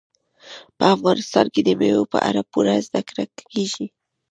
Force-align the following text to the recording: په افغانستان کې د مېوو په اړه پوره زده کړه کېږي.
په 0.77 0.83
افغانستان 0.95 1.45
کې 1.53 1.61
د 1.63 1.69
مېوو 1.79 2.09
په 2.13 2.17
اړه 2.29 2.41
پوره 2.51 2.75
زده 2.87 3.01
کړه 3.09 3.23
کېږي. 3.51 3.85